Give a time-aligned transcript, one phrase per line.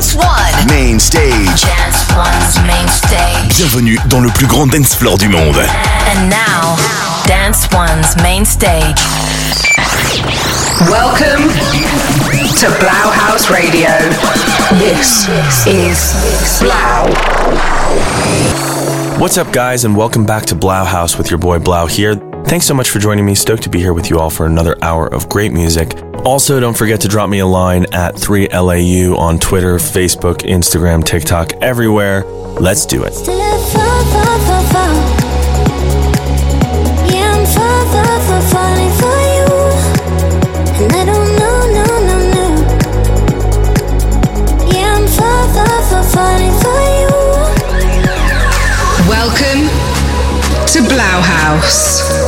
[0.00, 0.66] Dance One.
[0.68, 1.60] Main stage.
[1.60, 3.58] Dance One's main stage.
[3.58, 5.58] Bienvenue dans le plus grand dance floor du monde.
[5.58, 6.74] And now,
[7.26, 8.96] Dance One's main stage.
[10.88, 13.90] Welcome to 3LAU House Radio.
[14.78, 15.28] This
[15.66, 16.14] is
[16.58, 17.10] 3LAU.
[19.20, 22.14] What's up, guys, and welcome back to 3LAU House with your boy 3LAU here.
[22.46, 23.34] Thanks so much for joining me.
[23.34, 25.92] Stoked to be here with you all for another hour of great music.
[26.24, 31.54] Also, don't forget to drop me a line at 3LAU on Twitter, Facebook, Instagram, TikTok,
[31.62, 32.24] everywhere.
[32.24, 33.14] Let's do it.
[49.08, 49.68] Welcome
[50.66, 52.19] to 3LAU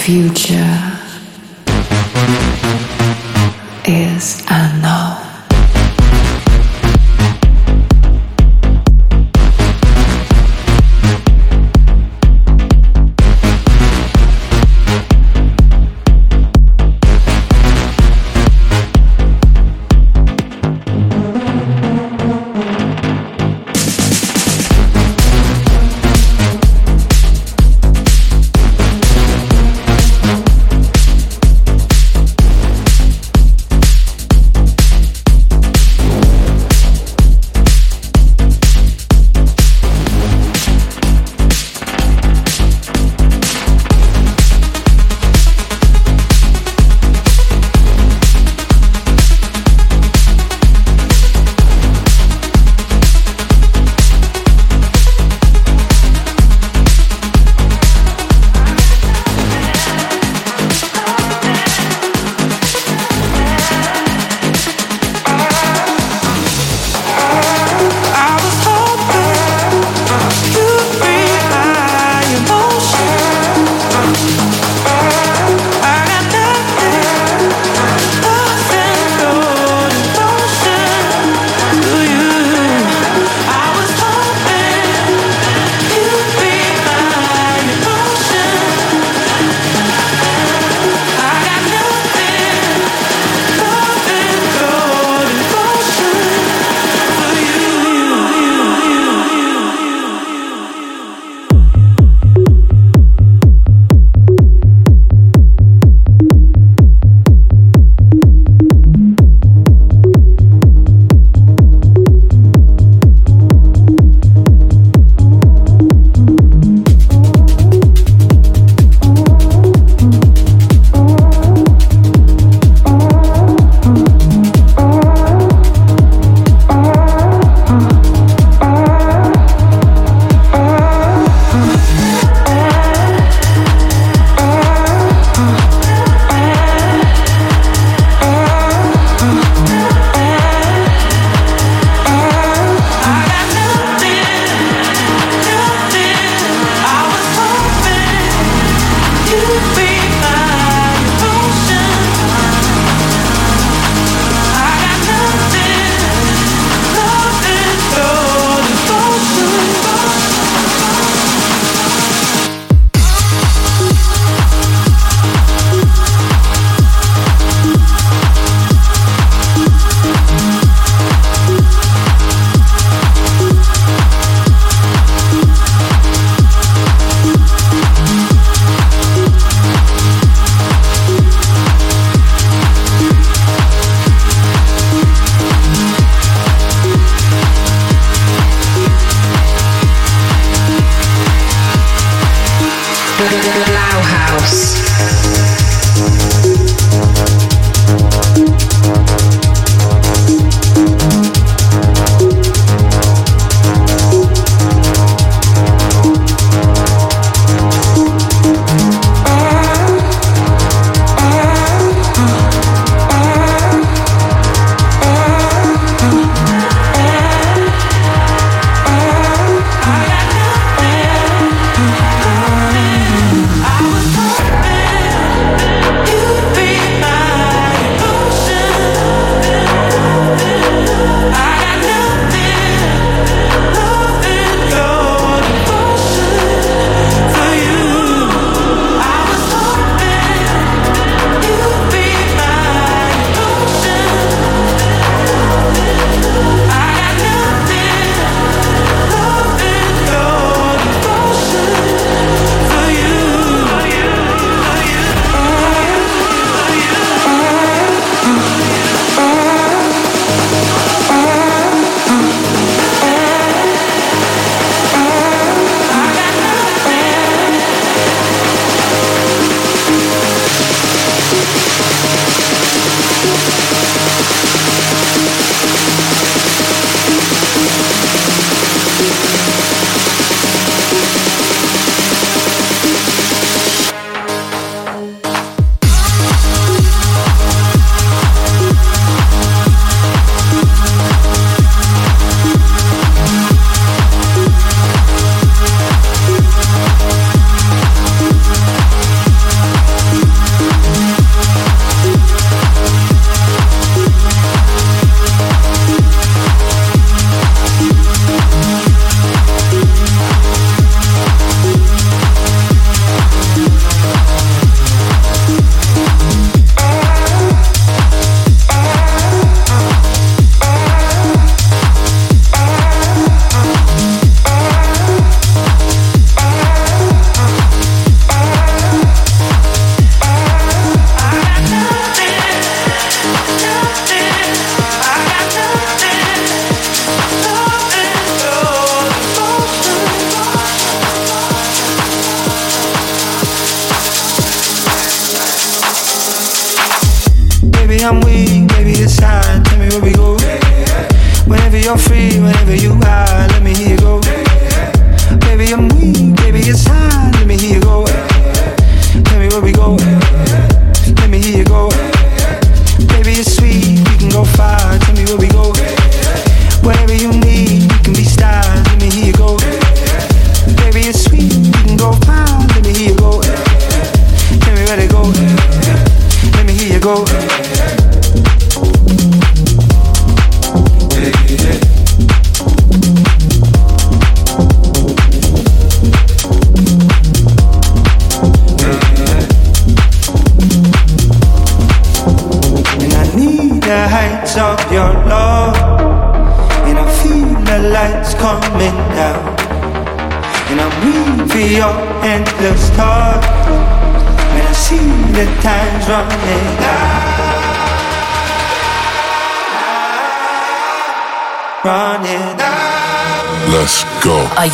[0.00, 0.96] future
[3.84, 4.69] is unknown.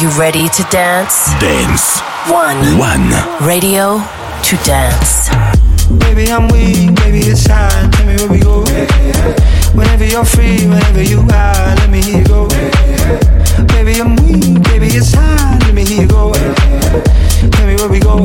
[0.01, 1.27] You ready to dance?
[1.41, 2.01] Dance.
[2.29, 2.79] One.
[2.79, 3.09] One.
[3.47, 3.99] Radio
[4.45, 5.31] to dance.
[6.01, 7.91] Baby, I'm weak, baby, it's time.
[7.93, 8.61] Tell me where we go.
[9.75, 12.49] Whenever you're free, whenever you are, let me hear you go.
[13.69, 15.61] Baby, I'm weak, baby, it's time.
[15.61, 16.33] Let me hear you go.
[16.33, 18.25] Tell me where we go.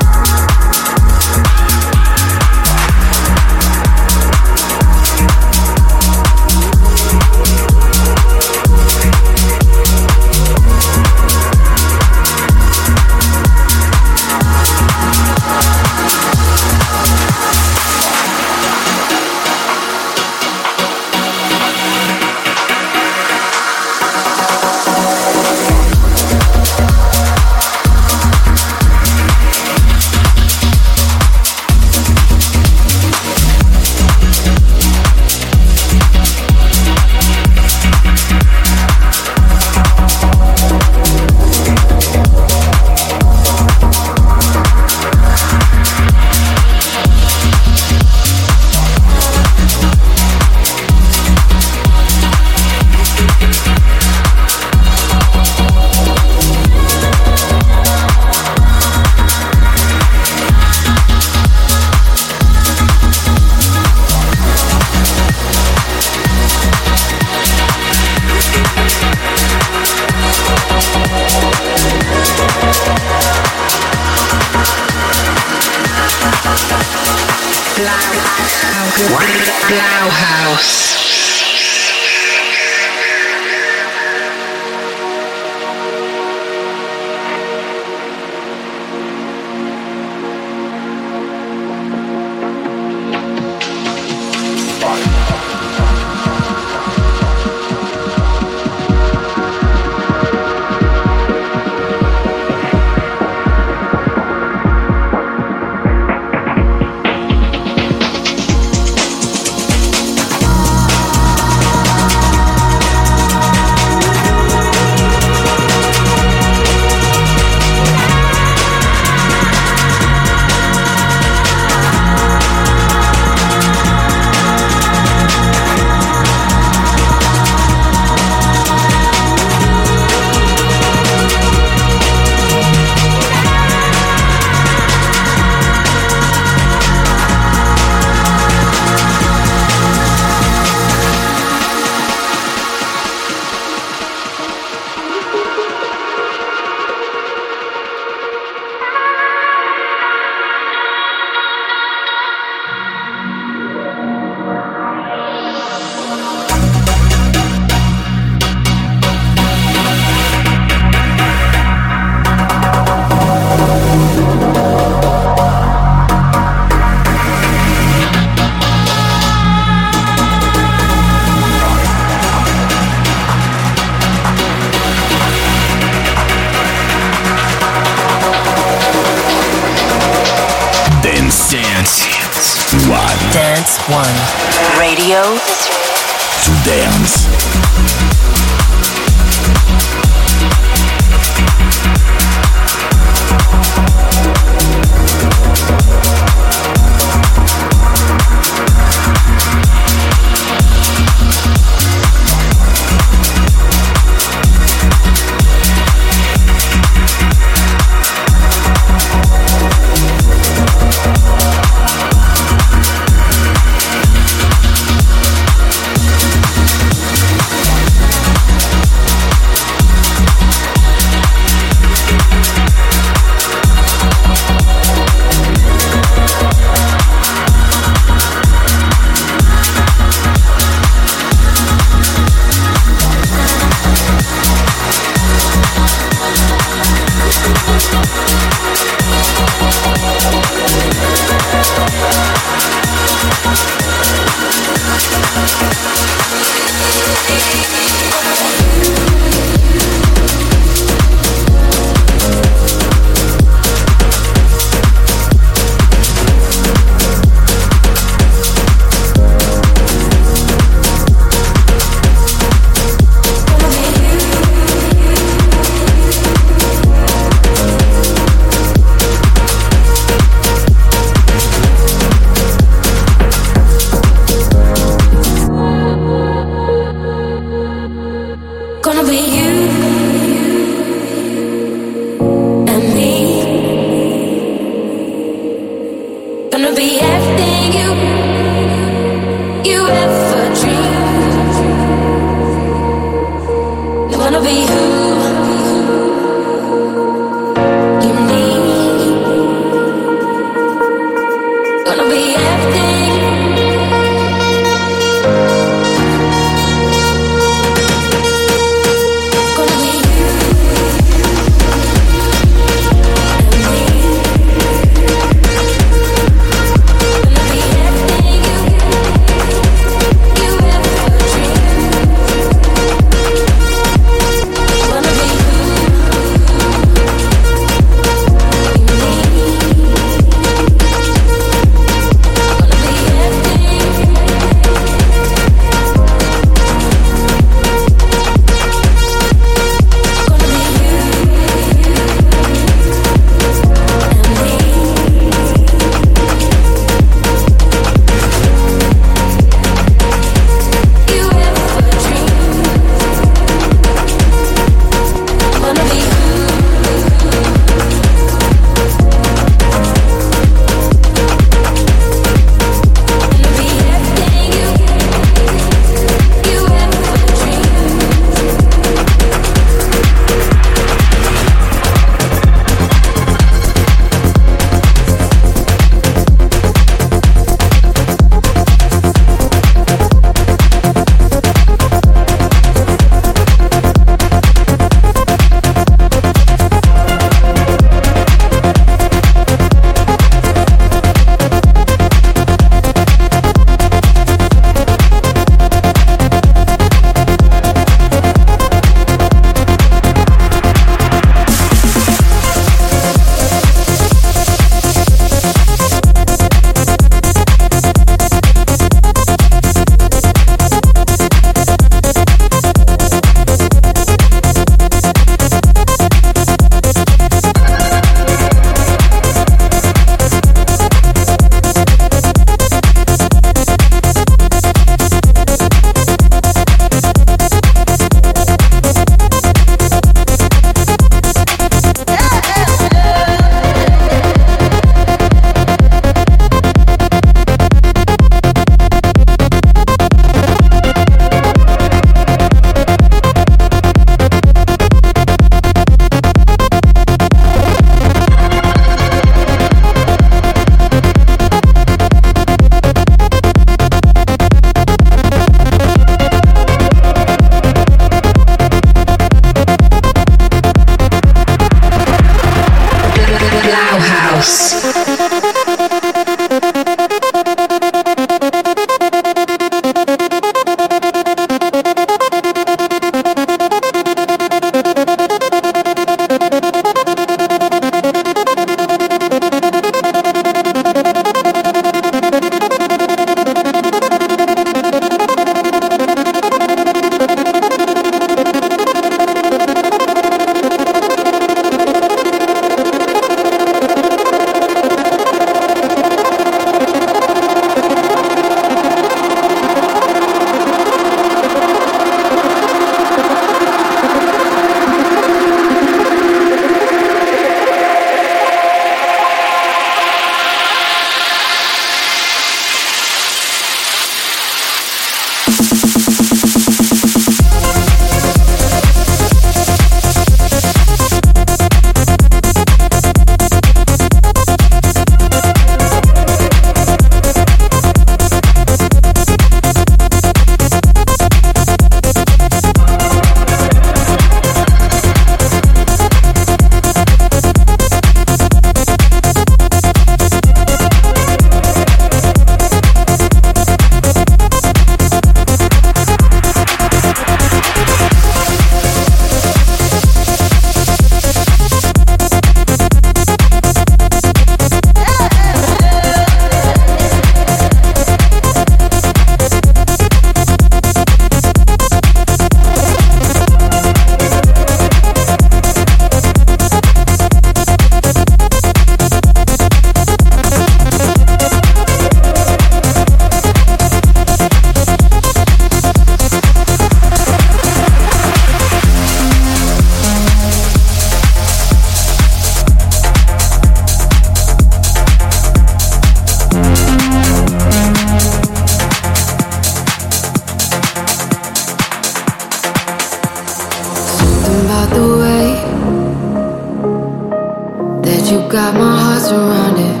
[598.51, 600.00] Got my heart surrounded.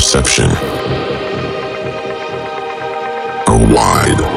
[0.00, 0.50] perception
[3.46, 4.29] are wide.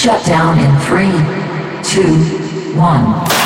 [0.00, 1.12] Shut down in three,
[1.82, 2.16] two,
[2.74, 3.39] one.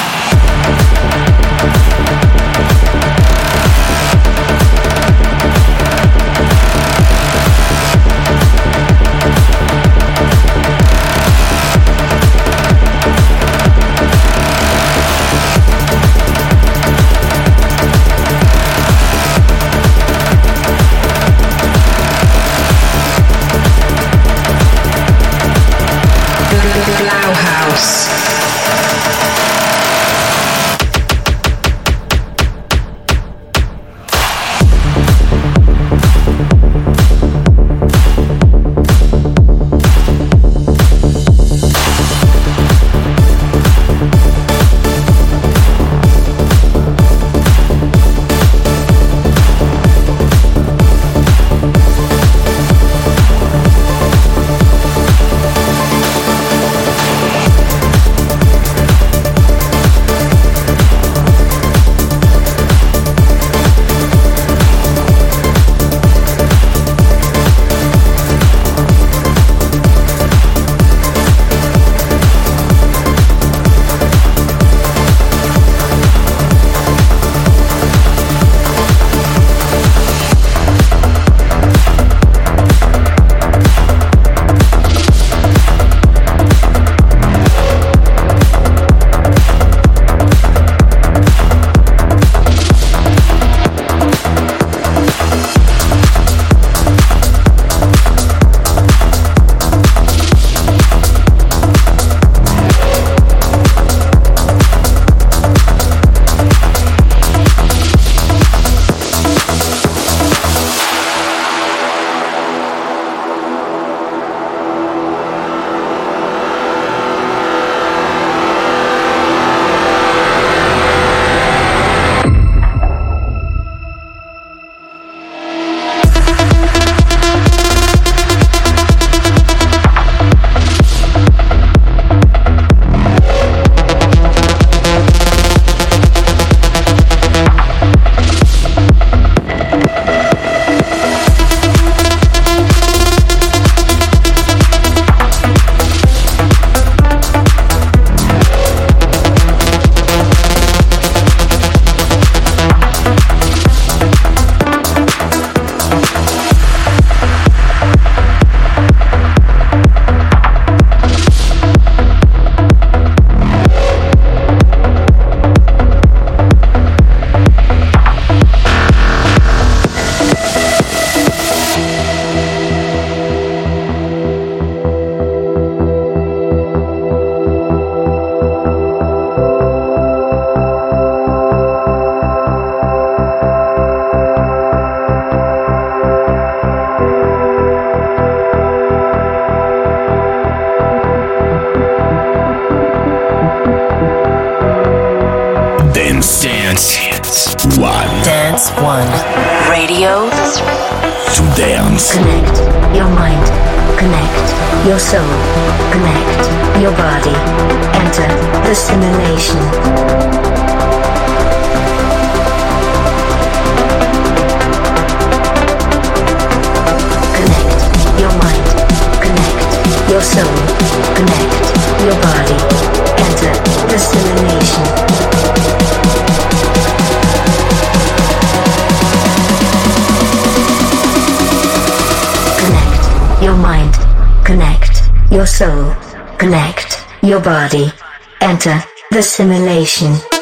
[235.47, 235.95] Soul,
[236.39, 237.93] connect your body,
[238.41, 240.34] enter the simulation.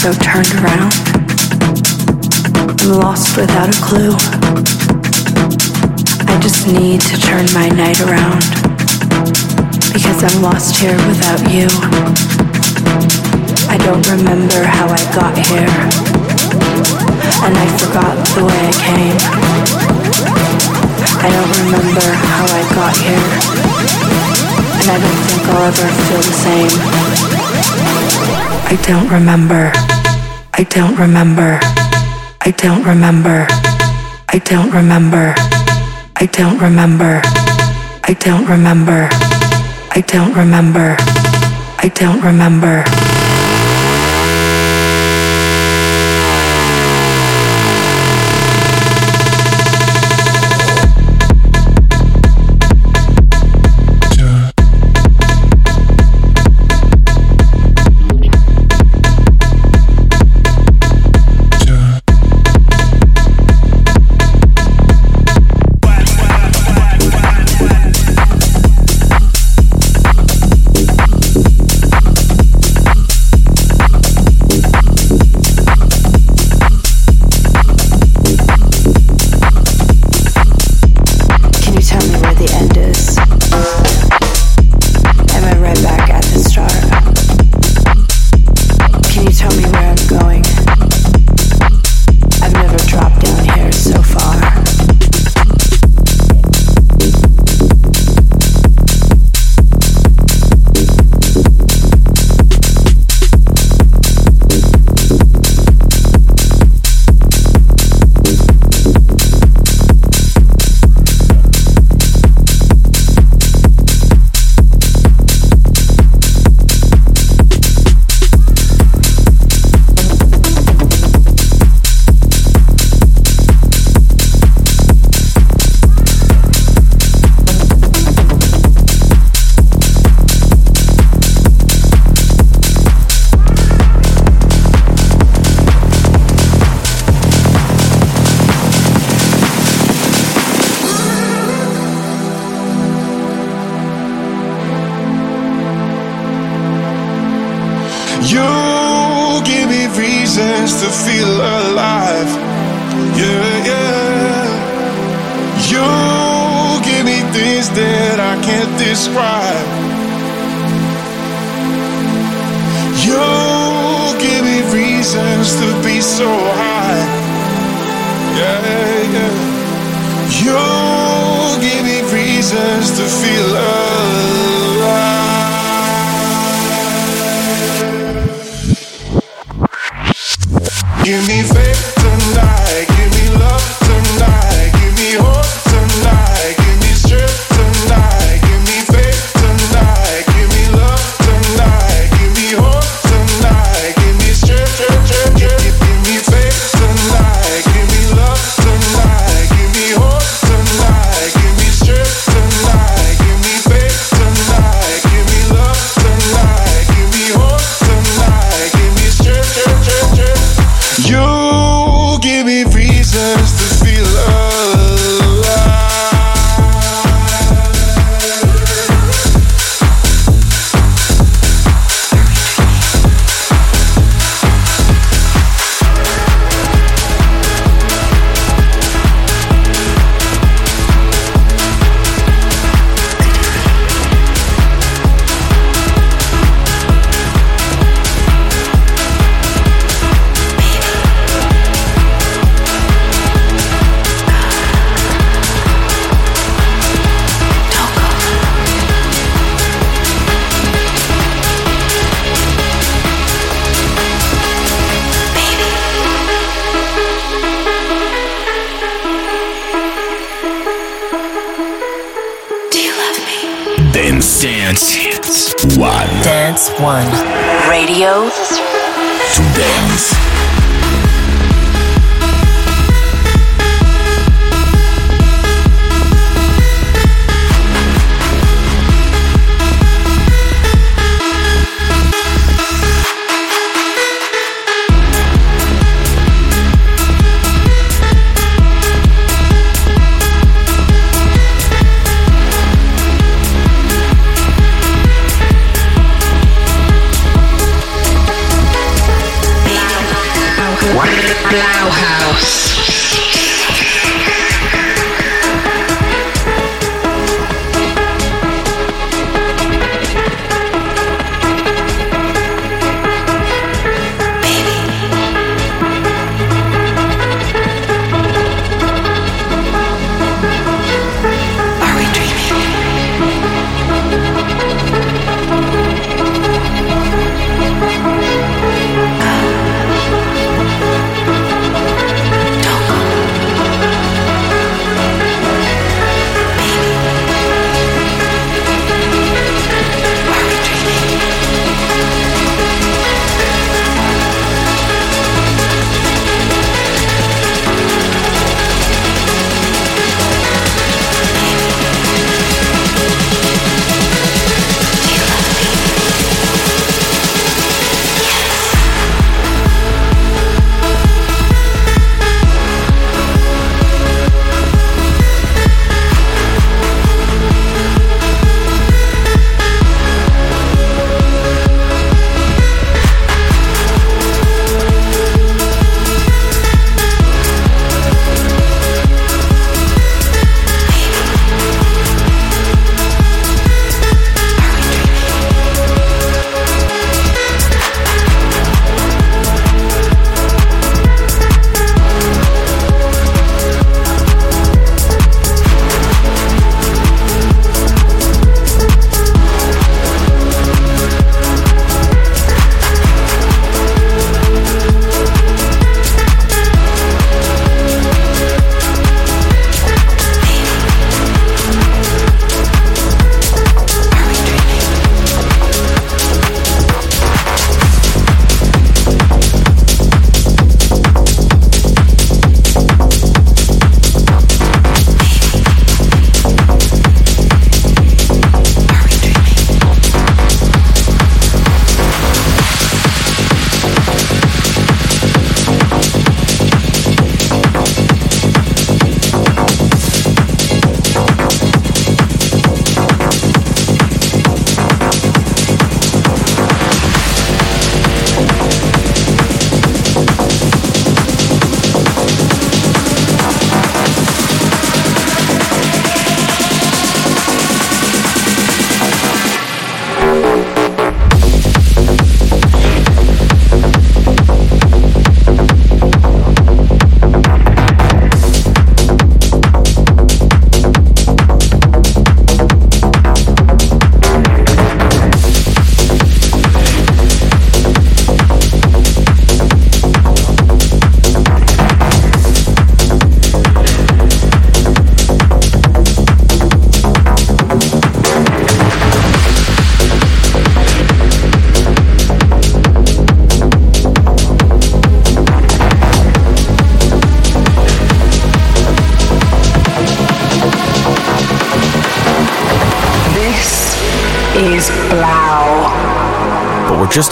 [0.00, 0.92] So turned around.
[2.80, 4.16] I'm lost without a clue.
[6.24, 8.40] I just need to turn my night around
[9.92, 11.68] because I'm lost here without you.
[13.68, 15.68] I don't remember how I got here,
[17.44, 19.20] and I forgot the way I came.
[21.20, 23.26] I don't remember how I got here,
[24.80, 27.19] and I don't think I'll ever feel the same.
[28.72, 29.72] I don't remember.
[30.54, 31.58] I don't remember.
[32.40, 33.44] I don't remember.
[34.28, 35.34] I don't remember.
[36.14, 37.20] I don't remember.
[38.04, 39.08] I don't remember.
[39.90, 40.96] I don't remember.
[41.82, 42.99] I don't remember.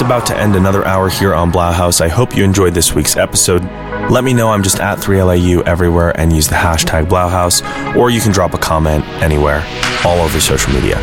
[0.08, 2.00] About to end another hour here on Blauhaus.
[2.00, 3.62] I hope you enjoyed this week's episode.
[4.10, 7.62] Let me know I'm just at 3LAU everywhere and use the hashtag Blauhaus,
[7.94, 9.62] or you can drop a comment anywhere,
[10.06, 10.96] all over social media.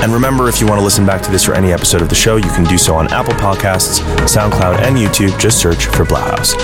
[0.00, 2.14] And remember, if you want to listen back to this or any episode of the
[2.14, 5.38] show, you can do so on Apple Podcasts, SoundCloud, and YouTube.
[5.38, 6.54] Just search for Blauhaus.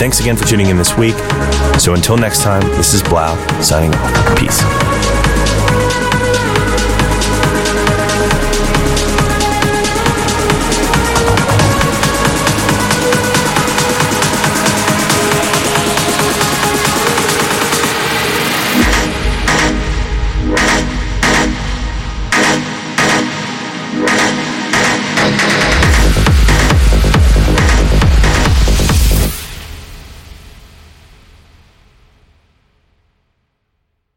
[0.00, 1.14] Thanks again for tuning in this week.
[1.78, 4.36] So until next time, this is 3LAU signing off.
[4.36, 4.91] Peace.